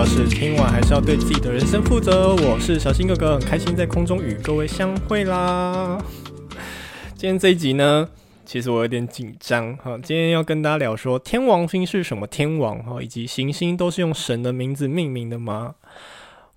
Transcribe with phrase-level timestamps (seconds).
[0.00, 2.34] 教室，听完还是要对自己的人生负责。
[2.36, 6.02] 我是小新哥哥，很开心在空中与各位相会啦。
[7.14, 8.08] 今天这一集呢，
[8.46, 9.98] 其实我有点紧张哈。
[10.02, 15.74] 今天要跟大家聊说，天王星是什么天王哈，以及行星都是用神的名字命名的吗？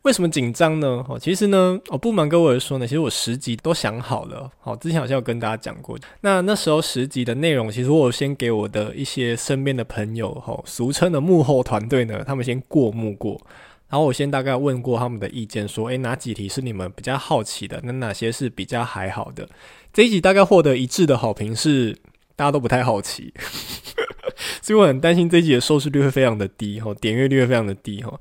[0.03, 1.03] 为什么紧张呢？
[1.07, 4.51] 哦，其实呢，我不瞒各位说呢，其实我十集都想好了。
[4.59, 5.97] 好，之前好像有跟大家讲过。
[6.19, 13.39] 那那时候十集的内容，其实我先给我的一些身边的朋友，哈，俗称的幕后团队呢，他们先过目过。
[13.87, 17.79] 然后我先大概问过他们的意见，说，诶，哪几题是你们比较好奇的？
[17.83, 19.47] 那哪些是比较还好的？
[19.93, 21.95] 这一集大概获得一致的好评是，
[22.35, 23.33] 大家都不太好奇，
[24.61, 28.19] 所以我很担心这一集的收视率会非常的低，哈，点阅率会非常的低，哈。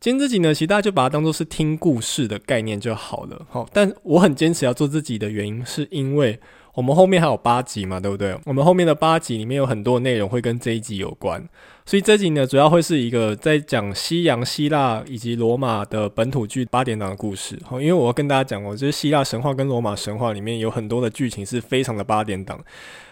[0.00, 3.44] 今天这集呢，其实大家就把它当做是听故事的概念就好了。
[3.50, 6.38] 好，但我很坚持要做自己的原因，是因为
[6.74, 8.38] 我们后面还有八集嘛，对不对？
[8.44, 11.44] 我们后面的八集里面有很多内容会跟这一集有关，
[11.84, 17.58] 所以这集呢，主要会是一个在讲西洋、希腊以及罗马的本土剧八点档的故事。
[17.64, 22.64] 好，因为我要跟大家讲哦，就是希腊神话跟罗马神话里面有很多的剧情是非常的八点档，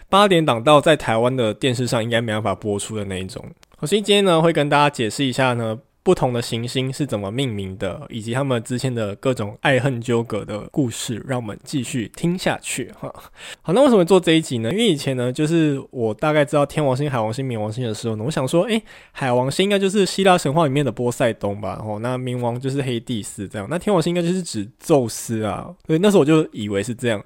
[0.07, 3.43] 八点档到在台湾的电视上应该没办法播出的那一种。
[3.81, 5.77] 所以今天呢，会跟大家解释一下呢。
[6.07, 13.13] 不同的行星是怎么命名的，以及他们之间的各种爱恨纠葛的故事，让我们继续听下去哈。
[13.61, 14.71] 好，那为什么做这一集呢？
[14.71, 21.83] 因为以前呢，就是我大概知道天王星、海王星、冥王星的时候呢，我想说，诶，海王星应该就是希腊神话里面的波塞冬吧？
[21.85, 25.69] 哦，那冥王就是黑帝斯这样，那天王星应该就是指宙斯啊。
[25.85, 27.21] 所以那时候我就以为是这样，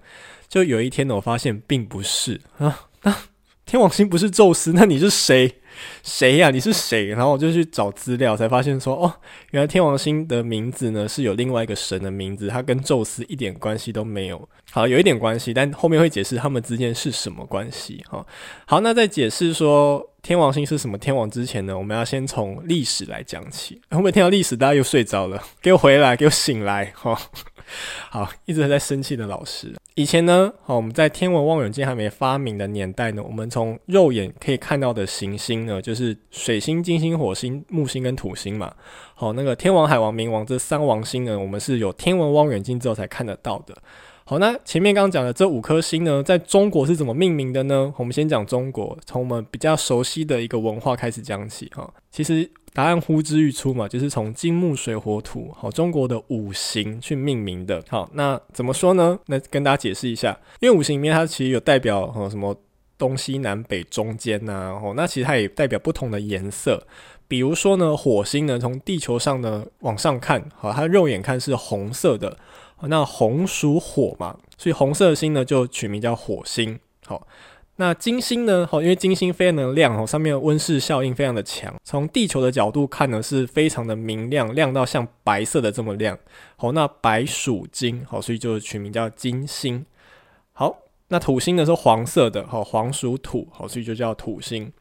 [0.50, 2.80] 就有一天呢，我发现并不是啊。
[3.04, 3.16] 那
[3.64, 5.61] 天王星不是宙斯，那你是谁？
[6.04, 7.08] 谁呀、你是谁？
[7.08, 9.14] 然后我就去找资料，才发现说，哦，
[9.52, 14.50] 原来天王星的名字呢是有另外一个神的名字，它跟宙斯一点关系都没有。
[14.72, 18.04] 好，有一点关系，但后面会解释他们之间是什么关系。
[18.10, 18.26] 哈，
[18.66, 23.82] 好，那在解释说天王星是什么天王之前呢，我们要先从历史来讲起。
[23.90, 27.20] 后面听到历史，大家又睡着了，给我回来，给我醒来，哈。
[28.10, 29.74] 好，一直在生气的老师。
[29.96, 38.74] 以前呢，好，我们在天文望远镜还没发明的年代呢，我们从肉眼可以看到的行星呢，就是水星、金星、火星、木星跟土星嘛。
[39.14, 43.76] 好，那个天王、海王、冥王这三王星呢，我们是有天文望远镜之后才看得到的。
[44.32, 47.94] 好，那前面刚刚讲的这五颗星呢，在中国是怎么命名的呢？
[47.98, 51.70] 我们先讲中国，从我们比较熟悉的一个文化开始讲起。
[51.76, 52.50] 哈，其实。
[52.74, 57.84] 答案呼之欲出嘛，就是从金木水火土，好，中国的五行去命名的。
[57.90, 59.20] 好，那怎么说呢？
[59.26, 62.56] 那跟大家解释一下，因为五行里面它其实有代表哦什么
[62.98, 66.82] 东西南北中间呐，哦，那其实它也代表不同的颜色。
[67.28, 72.38] 比如说呢，火星呢，从地球上呢往上看，好，它肉眼看是红色的，
[72.88, 76.80] 那红属火嘛，所以红色的星呢就取名叫火星。
[77.06, 77.28] 好。
[77.78, 78.68] 那金星呢？
[78.70, 81.74] 好，因为金星非常的亮，上面的温室效应非常的强。
[81.84, 86.16] 从地球的角度看呢，是非常的明亮，亮到像白色的这么亮。
[86.58, 89.84] 好，那白属金，好，所以就取名叫金星。
[90.52, 90.78] 好，
[91.08, 94.72] 那土星呢是黄色的，好，黄属土，好，所以就叫土星。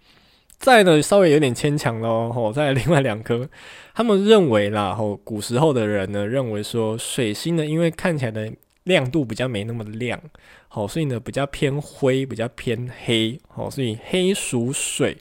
[0.60, 2.30] 再呢，稍微有点牵强喽。
[2.32, 3.48] 好，再来另外两颗，
[3.92, 8.52] 他们认为啦，好，古时候的人呢认为说，水星呢，因为看起来的。
[8.84, 10.18] 亮度比较没那么亮，
[10.66, 15.16] 好，所以呢比较偏灰，比较偏黑，好，所以黑属水，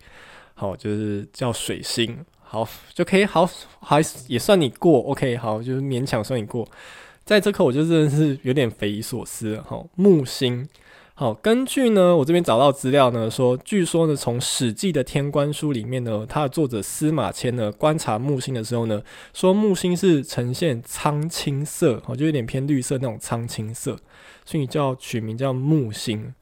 [0.56, 3.48] 好，就是叫水星，好，就可以，好，
[3.82, 6.66] 还也算你过，OK，好，就是勉强算你过。
[7.26, 10.68] 在这课我就真的是有点匪夷所思，好，木星。
[11.20, 19.04] 好，根据呢，我这边找到资料呢，说，据说呢，从《史记》的《天官书》里面呢，它的作者司马迁呢，观察木星的时候呢，
[19.34, 23.98] 说木星是呈现苍青色，哦，就有点偏绿色那种苍青色，
[24.46, 26.34] 所以叫取名叫木星。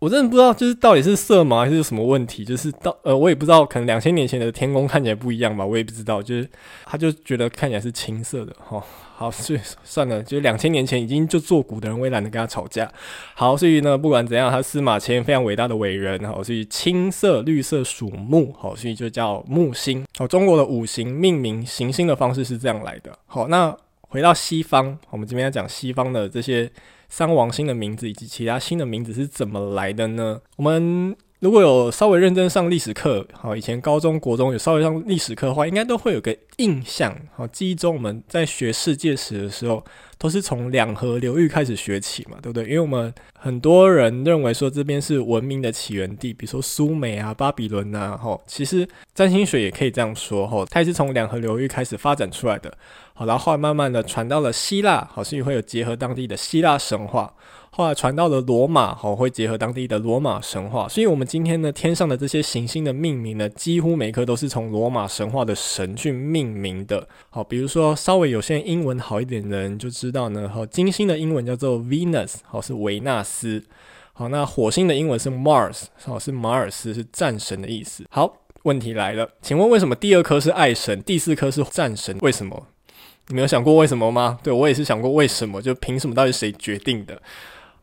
[0.00, 6.48] 我真的不知道，就是到底是色盲还是什么问题，就是到呃，我也不知道，可能两千年前的天空看起来不一样吧，我也不知道，就是
[6.86, 8.82] 他就觉得看起来是青色的，哈。
[9.14, 12.90] 好，所以算了，就是两千年前已经就做古的人，我也懒得跟他吵架。
[13.34, 20.06] 好，所以呢，不管怎样，他司马迁非常伟大的伟人，好，所以青色、绿色属木，好，所以就叫木星。
[20.16, 23.12] 好，中国的五行命名行星的方式是这样来的。
[23.26, 23.76] 好，那
[24.08, 26.72] 回到西方，我们这边要讲西方的这些
[27.10, 30.40] 三王星的名字以及其他星的名字是怎么来的呢？
[30.56, 31.14] 我们。
[31.40, 39.82] 如果有稍微认真上历史课，好，以前高中国中有稍微上历史课的话，应该都会有个印象，好，记忆中我们在学世界史的时候，
[40.18, 42.64] 都是从两河流域开始学起嘛，对不对？
[42.64, 52.70] 因为我们很多人认为说这边是文明的起源地，比如说苏美啊、巴比伦啊，吼，其实占星学也可以这样说，吼，它也是从两河流域开始发展出来的，
[53.20, 57.34] 好，然后后来慢慢的传到了希腊，好，所以会有结合当地的希腊神话。
[57.68, 67.06] 后来传到了罗马，好，会结合当地的罗马神话，所以我们今天呢，天上的这些行星的命名呢，几乎每一颗都是从罗马神话的神去命名的。
[67.28, 73.62] 好，比如说稍微有些英文好一点的人就知道呢，好，金星的英文叫做 Venus，好，是维纳斯。
[74.14, 78.06] 好，那火星的英文是 Mars，好，是马尔斯，是战神的意思。
[78.08, 82.16] 好，问题来了，请问为什么第二颗是爱神，第四颗是战神？
[82.22, 82.66] 为什么？
[83.30, 84.36] 你没有想过为什么吗？
[84.42, 86.14] 对，我也是想过为什么，就凭什么？
[86.16, 87.22] 到底谁决定的？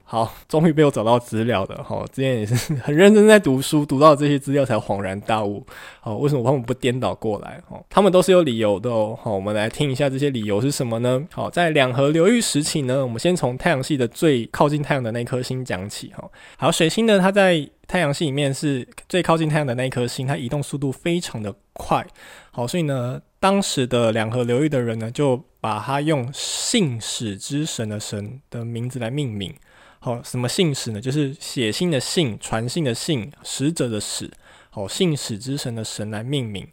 [0.09, 1.83] 好， 终于被我找到资料了。
[1.83, 5.65] 哈，之前也是 很认真在读书，读到这些资料才恍然大悟。
[6.00, 7.62] 好，为什么他们不颠倒过来？
[7.69, 9.19] 哈，他们都是有理由的哦。
[9.21, 11.21] 好，我们来听一下这些理由是什么呢？
[11.33, 16.13] 好，在两河流域时期呢，我们先从太阳系的最靠近太阳的那颗星讲起。
[16.15, 16.24] 哈，
[16.57, 22.07] 好，水星呢，它在太阳系里面是最靠近太阳的那颗星，它移动速度非常的快。
[22.51, 29.54] 好，所以呢，当时的两河流域的人呢，就把它用信使之神的神的名字来命名。
[29.99, 31.01] 好，什么信使呢？
[31.01, 34.31] 就是写信的信，传信的信，使者的使。
[34.69, 36.67] 好，信使之神的神来命名。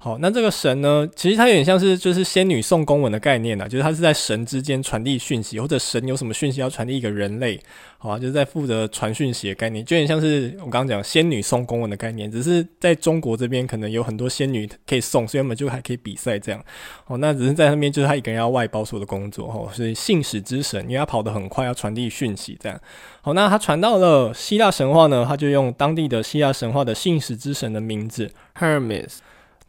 [0.00, 7.60] 好，那这个神呢，其实它有点像是就是仙女送公文的概念呢，就是它是在神之间传递讯息，或者神有什么讯息要传递一个人类，
[7.98, 16.64] 好啊，就是在负责传讯息的概念，就有点像是我刚刚讲仙女送公文的概念，只是在中国这边可能有很多仙女可以送，所以我们就还可以比赛这样。
[17.06, 22.80] 哦，那只是在那边就是他一个人要外包所有的工作，哦，所以信使之神，因为他跑得很快，要传递讯息这样。
[23.20, 29.16] 好，那他传到了希腊神话呢，他就用当地的希腊神话的信使之神的名字 Hermes。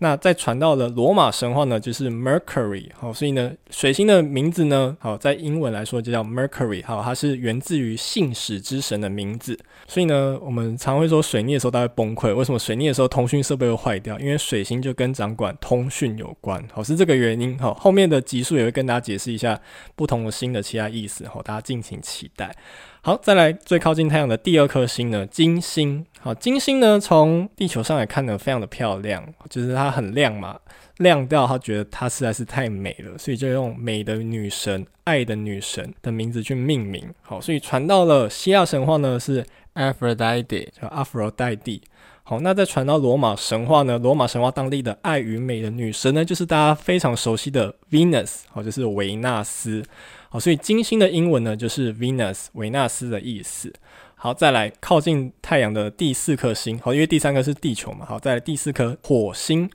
[0.01, 14.17] 那再传到了罗马神话呢，就是 Mercury，好，所以呢，水星的名字呢，好，在英文来说就叫 Mercury，好，它是源自于信使之神的名字，所以呢，我们常会说水逆的时候大家崩溃，为什么水逆的时候通讯设备会坏掉？
[14.19, 19.59] 因为水星就跟掌管通讯有关，好，是这个原因，好，后面的集数也会跟大家解释一下
[19.95, 22.55] 不同的星的其他意思，好，大家敬请期待。
[23.01, 26.05] 好，再来最靠近太阳的第二颗星呢，金星。
[26.19, 30.59] 好，金星呢，从地球上来看呢，非常的漂亮，就是它很亮嘛，
[30.97, 37.09] 亮掉，他觉得它实在是太美了，所以就用美的女神、爱的女神的名字去命名。
[37.21, 41.81] 好，所以传到了希腊神话呢，是 Aphrodite，叫阿弗洛戴蒂。
[42.23, 49.83] 好，那再传到罗马神话呢，罗马神话当地的爱与美的女神呢，就是大家非常熟悉的 Venus，好，就是维纳斯。
[50.29, 53.73] 好，所以金星的英文呢，就是 Venus，维纳斯的意思。
[54.15, 58.05] 好，再来靠近太阳的第四颗星，好，因为第三颗是地球嘛。
[58.05, 59.69] 好，再来第四颗火星，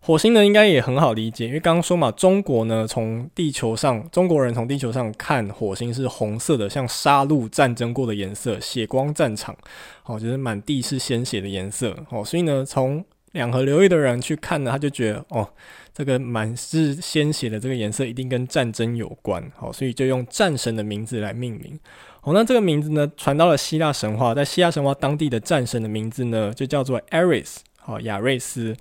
[0.00, 9.56] 火星呢应该也很好理解，因为刚刚说嘛，中国呢从地球上，中国人从地球上看火星是红色的，像杀戮战争过的颜色，血光战场，
[10.02, 11.96] 好，就是满地是鲜血的颜色。
[12.10, 15.48] 好，所以呢，从两河流域的人去看呢，他就觉得哦。
[15.94, 21.76] 这个满是鲜血的这个颜色一定跟战争有关，好，所以就用战神的名字来命名。
[22.20, 28.76] 好，那这个名字呢，传到了希腊神话，在希腊神话当地的战神的名字呢，就叫做 Ares，好，亚瑞斯。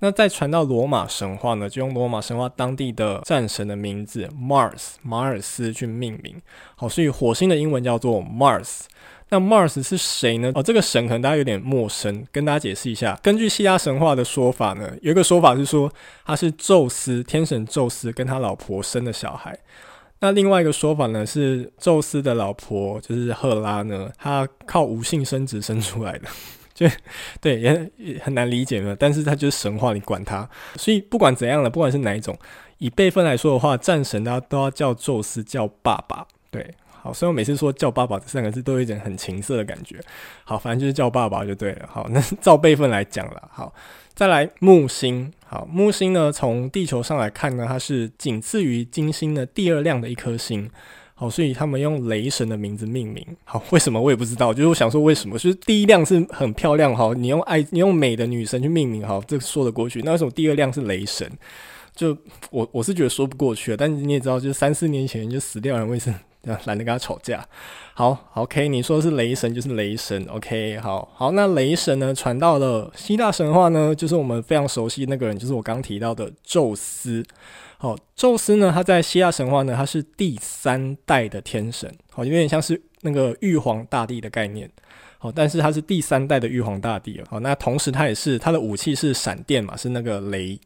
[0.00, 6.34] 那再传到罗马神话呢，就用罗马神话当地的战神的名字 Mars，马尔斯去命名。
[6.74, 8.80] 好，所以火星的英文叫做 Mars。
[9.28, 10.52] 那 Mars 是谁呢？
[10.54, 13.18] 哦，这个神可能大家有点陌生，跟大家解释一下。
[13.22, 15.92] 根据希腊神话的说法呢，有一个说法是说
[16.24, 19.58] 他是宙斯，天神宙斯跟他老婆生的小孩。
[20.20, 26.28] 那另外一个说法呢，是宙斯的老婆就是赫拉呢，她靠无性生殖生出来的。
[26.72, 26.86] 就
[27.40, 28.94] 对，也也很难理解嘛。
[28.98, 30.48] 但是他就是神话，你管他。
[30.76, 32.38] 所以不管怎样了，不管是哪一种，
[32.78, 36.26] 以辈分来说的话，战神大家都要叫宙斯叫爸爸。
[36.50, 36.74] 对。
[37.06, 40.00] 好，所以我每次说叫爸爸这三个字，都有一点很情色的感觉。
[40.42, 41.88] 好，反正就是叫爸爸就对了。
[41.88, 43.48] 好，那 照辈分来讲了。
[43.52, 43.72] 好，
[44.12, 45.32] 再来木星。
[45.46, 50.68] 好，木星呢，从地球上来看呢，它是仅次于金星的第二亮的一颗星。
[51.14, 53.24] 好，所以他们用雷神的名字命名。
[53.44, 56.92] 好，为什么我也不知道，就是我想说为什么，就是第一亮是很漂亮。
[56.92, 60.02] 好，你用爱，你用美的女神去命名，好，这说得过去。
[60.02, 61.30] 那为什么第二亮是雷神？
[61.94, 62.14] 就
[62.50, 63.76] 我我是觉得说不过去。
[63.76, 66.18] 但是你也知道，就是三四年前就死掉了，为什么？
[66.66, 67.44] 懒得跟他吵架。
[67.94, 71.32] 好，OK，你说是雷神就是雷神，OK，好好。
[71.32, 77.24] 那雷神呢，传到了希腊神话呢，就是我们非常熟悉那个人，就是我刚提到的宙斯。
[77.78, 84.70] 好，宙斯呢，他在希腊神话呢，他是第三代的天神，好，有点像是那个玉皇大帝的概念。
[85.18, 87.22] 好，但是他是第三代的玉皇大帝。
[87.28, 90.58] 好，那同时他也是他的武器是闪电嘛，是那个雷。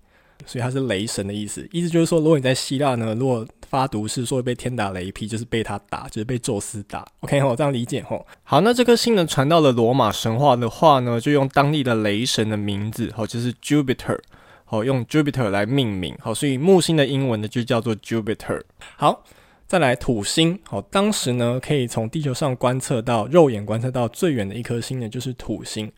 [0.46, 7.06] 所以它是雷神的意思，意思就是说，如果你在希腊呢，如果发毒誓说会被天打雷劈，就是被他打，就是被宙斯打。
[7.20, 8.26] OK，我这样理解吼。
[8.42, 14.18] 好，那这颗星呢传到了罗马神话的话呢，就用当地的雷神的名字，吼，就是 Jupiter，
[14.64, 16.16] 好，用 Jupiter 来命名。
[16.20, 18.60] 好，所以木星的英文呢就叫做 Jupiter。
[18.96, 19.22] 好，
[19.68, 25.90] 再来土星，好，当时呢可以从地球上观测到肉眼观测到最远的一颗星呢，就是土星。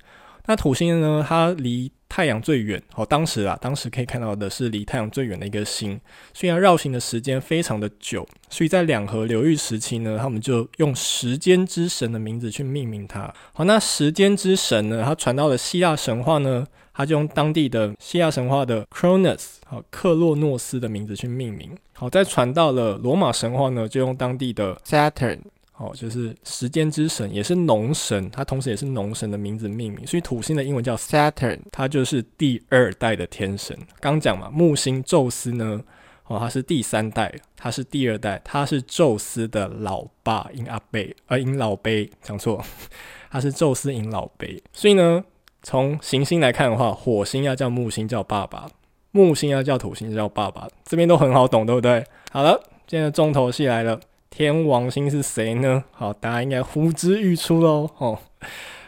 [0.44, 5.98] 那土星呢，它离太阳最远，好，当时啊，当时可以看到的是离太阳最远的一个星，
[6.34, 13.32] 虽然绕行的时间非常的久，所以在两河流域时期呢，他们就用时间之神的名字去命名它。
[13.54, 21.74] 好，那时间之神呢，它传到了希腊神话呢，它就用当地的希腊神话的 Cronus 好，克洛诺斯的名字去命名。
[21.94, 25.38] 好，再传到了罗马神话呢，就用当地的 Saturn。
[25.82, 33.76] 哦，就是时间之神，也是农神，它同时也是农神的名字命名，所以土星的英文叫 Saturn，它就是第二代的天神。
[33.98, 35.82] 刚讲嘛，木星宙斯呢，
[36.28, 42.64] 哦，他是第三代，他是第二代，他是宙斯的老爸，因阿贝，呃，因老贝，讲错，
[43.28, 44.62] 他是宙斯因老贝。
[44.72, 45.24] 所以呢，
[45.64, 48.68] 从行星来看的话，火星要叫木星叫爸爸，
[49.10, 52.04] 木星要叫土星叫爸爸，这边都很好懂，对不对？
[52.30, 53.98] 好了，今天的重头戏来了。
[54.32, 55.84] 天王星是谁呢？
[55.90, 57.86] 好，大家应该呼之欲出喽。
[57.98, 58.18] 哦，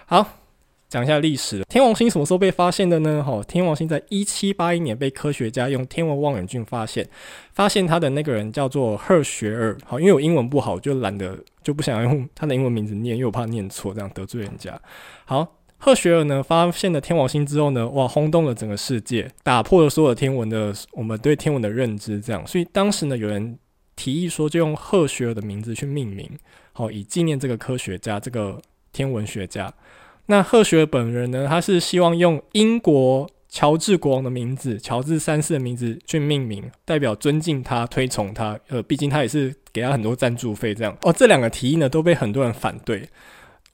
[0.07, 0.27] 好，
[0.89, 1.63] 讲一下历史。
[1.69, 3.23] 天王星什么时候被发现的呢？
[3.29, 7.07] 哦，天王星在一七八一年被科学家用天文望远镜发现，
[7.53, 9.77] 发现他的那个人叫做赫学尔。
[9.85, 14.81] 好，因为我英文不好，就懒得就不想用他的英文名字念，因为我怕念错，这样得罪人家。
[15.27, 15.47] 好，
[15.77, 22.19] 赫学尔呢发现了天王星之后呢，哇，轰动了整个世界，打破了所有天文的我们对天文的认知。
[22.19, 23.59] 这样，所以当时呢，有人。
[24.05, 26.31] 提议说，就用赫学尔的名字去命名，
[26.73, 28.61] 好，以纪念这个科学家，这个
[28.93, 29.73] 天文学家。
[30.27, 38.61] 那赫学尔本人呢，他是希望用英国乔治国王的名字，乔治三世的名字去命名，代表尊敬他、推崇他。
[38.69, 40.95] 呃，毕竟他也是给他很多赞助费，这样。
[41.01, 43.09] 哦，这两个提议呢，都被很多人反对。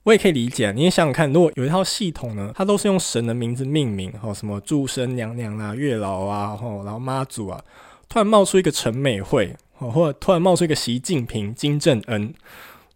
[0.03, 7.61] 我也可以理解，你也想想看，如果有一套系统呢，它都是用神的名字命名，哦，什么祝生娘娘啊、月老啊，哦，然后妈祖啊，
[8.07, 9.53] 突然冒出一个陈美惠。
[9.81, 12.33] 哦，或者突然冒出一个习近平、金正恩，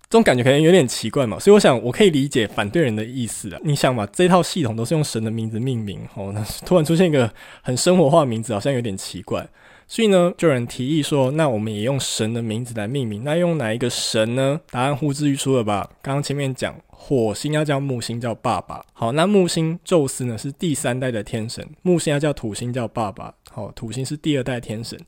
[0.07, 1.39] 这种感觉可能有点奇怪嘛。
[1.39, 3.59] 所以我想，我可以理解反对人的意思啊。
[3.63, 7.29] 你想嘛，这套系统都是用神的名字命名，哦，那突然出现一个
[7.63, 9.47] 很生活化的名字，好像有点奇怪。
[9.87, 13.23] 所以呢，就有人提议说，那我们也用神的名字来命名。
[13.23, 14.59] 那用哪一个神呢？
[14.71, 15.87] 答案呼之欲出了吧？
[16.01, 18.83] 刚刚前面讲，火星要叫木星，叫爸爸。
[18.93, 23.31] 好，那木星宙斯呢是第三代的天神，木星要叫土星，叫爸爸。
[23.51, 24.99] 好，土星是第二代天神。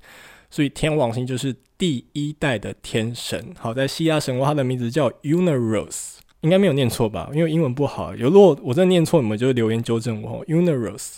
[0.50, 3.54] 所以天王星就是第一代的天神。
[3.58, 7.30] 好，在希腊神话，它的名字叫 Uneros，应该没有念错吧？
[7.34, 10.46] 因为英文不好，有如果我真的念错，你们就留言纠正我。
[10.46, 11.18] Uneros。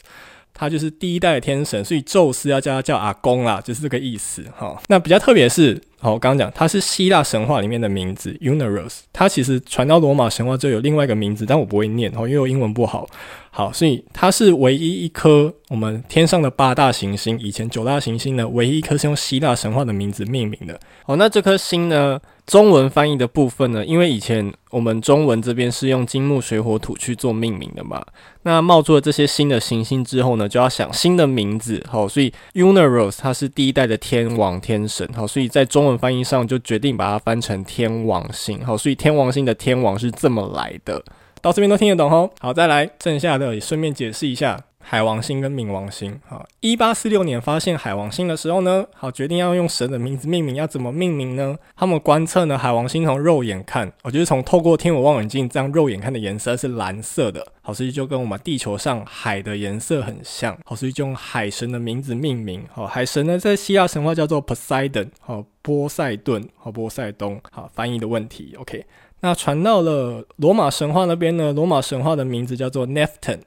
[0.60, 4.78] 他就是第一代的天神，所以宙斯要叫他叫阿公啦，就是这个意思哈。
[4.90, 13.08] 那比较特别是，好，我刚刚讲他是希腊神话里面的名字 Uneros，他其实传到罗马神话就有另外一个名字，但我不会念哦，因为我英文不好。
[13.52, 20.78] 好，所以它是唯一一颗我们天上的八大行星，以前九大行星呢，唯一一颗是用希腊神话的名字命名的。
[21.06, 22.20] 好，那这颗星呢？
[22.50, 28.04] 中文翻译的部分呢，因为以前我们中文这边是用金木水火土去做命名的嘛，
[28.42, 41.00] 那冒出了这些新的行星之后呢，就要想新的名字，好，所以 Uneros 它是第一代的天王天神，好，所以在中文翻译上就决定把它翻成天王星，好，所以天王星的天王是这么来的，
[41.44, 44.60] 到这边都听得懂哦，好，再来剩下的也顺便解释一下。
[44.92, 51.56] 海王星跟冥王星，好，一八四六年发现海王星的时候呢，好，决定要用神的名字命名，要怎么命名呢？
[51.76, 68.84] 他们观测呢，海王星从肉眼看，我就是从透过天文望远镜这样肉眼看的颜色是蓝色的，好，所以就跟我们地球上海的颜色很像，好，所以就用海神的名字命名，好，海神呢在希腊神话叫做 Poseidon，好，波塞顿，好，波塞冬，好，翻译的问题，OK，
[69.20, 73.42] 那传到了罗马神话那边呢，罗马神话的名字叫做 Neptune。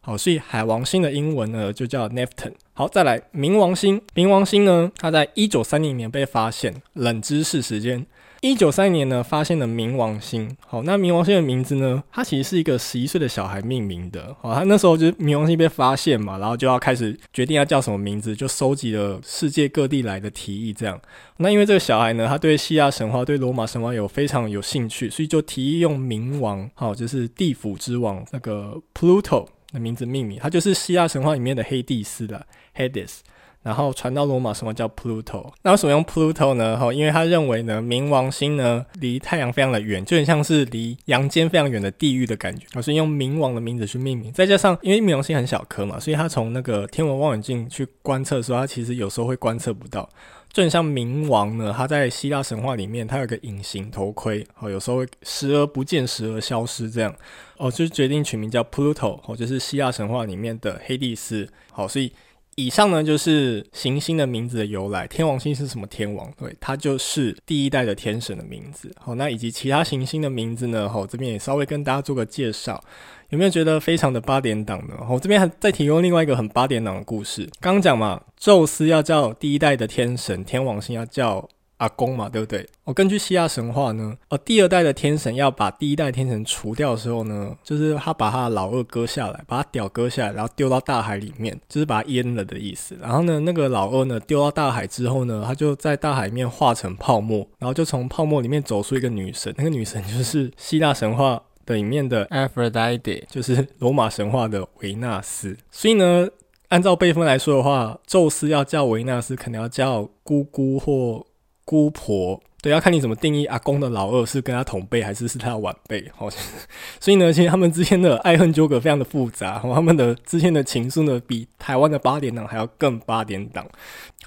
[0.00, 2.52] 好，所以海王星的英文呢就叫 Neptun。
[2.72, 4.00] 好，再来冥王星。
[4.14, 6.74] 冥王星呢，它在一九三零年被发现。
[6.94, 8.06] 冷知识时间，
[8.40, 10.56] 一九三零年呢发现了冥王星。
[10.64, 14.34] 好，那冥王星的名字呢，它其实是一个十一岁的小孩命名的。
[14.40, 20.72] 好，他那时候就是冥王星被发现嘛，然后就要开始决定要叫什么名字，就收集了世界各地来的提议。
[20.72, 20.98] 这样，
[21.38, 29.48] 那因为这个小孩呢，他对希腊神话、对罗马神话有非常有兴趣，所以就提议用冥王，好，就是地府之王那个 Pluto。
[29.72, 32.46] 的名字命名，它就是希腊神话里面的黑帝斯的
[32.76, 33.18] Hades，
[33.62, 35.52] 然后传到罗马神话叫 Pluto。
[35.62, 36.78] 那为什么用 Pluto 呢？
[36.78, 44.32] 哈，因为他认为呢，冥王星呢离太阳非常的远，就很像是离阳间非常远的地狱的感觉，所以用冥王的名字去命名。
[44.32, 50.08] 再加上因为冥王星很小颗嘛，所以他从那个天文望远镜去观测的时候，他其实有时候会观测不到。
[50.52, 57.14] 就很像冥王呢，他在希腊神话里面，他有个隐形头盔，哦，有时候时而不见，时而消失，这样，
[57.58, 62.12] 哦，就决定取名叫 Pluto，哦，就是希腊神话里面的黑帝斯，好，所以
[62.58, 65.06] 以上呢就是行星的名字的由来。
[65.06, 66.28] 天王星是什么天王？
[66.36, 68.92] 对，它就是第一代的天神的名字。
[68.98, 70.88] 好，那以及其他行星的名字呢？
[70.88, 72.82] 好，这边也稍微跟大家做个介绍。
[73.28, 74.94] 有没有觉得非常的八点档呢？
[75.08, 77.48] 我这边还再提供另外一个很八点档的故事。
[77.60, 81.48] 刚刚讲嘛，宙斯要叫第一代的天神天王星要叫。
[81.78, 82.64] 阿公嘛，对不对？
[82.84, 92.96] 哦，根据希腊神话呢，呃，第二代的天神要把第一代天神除掉的时候呢，就是他把他的老二割下来，把他屌割下来，然后丢到大海里面，就是把他淹了的意思。
[93.00, 105.56] 然后呢，那个老二呢丢到大海之后呢，他就在大海里面化成泡沫，然后就从泡沫里面走出一个女神，那个女神就是希腊神话的里面的 Aphrodite，就是罗马神话的维纳斯。
[105.70, 106.28] 所以呢，
[106.70, 111.24] 按照辈分来说的话，宙斯要叫维纳斯，可能要叫姑姑或。
[111.68, 116.42] 姑婆，对，要看你怎么定义阿公的老二是跟他同辈还是是他的晚辈，好像，
[116.98, 123.68] 所以呢，其实他们之间的爱恨纠葛非常的复杂，他们的之间的情愫呢，比台湾的八点档还要更八点档。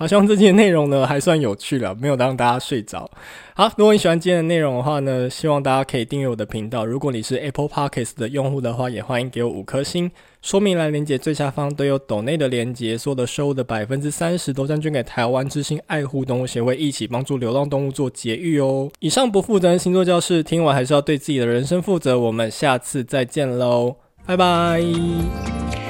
[0.01, 3.07] 好，希望这期的内容呢还算有趣了，没有让大家睡着。
[3.53, 6.83] 好，如果你喜欢今天的内容的话呢，希望大家可以订阅我的频道。
[6.83, 10.09] 如果你是 Apple Podcast 的用户的话，也欢迎给我五颗星。
[10.41, 18.89] 说明栏连接最下方都有抖内的连接，所有的收入的百分之三十都将捐给台湾之星爱护动物协会，一起帮助流浪动物做节育哦。
[19.01, 22.19] 以上不负责任星座教室，听完还是要对自己的人生负责。
[22.19, 25.80] 我们下次再见喽，拜拜。